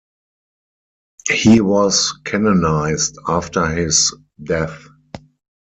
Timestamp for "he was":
1.31-2.17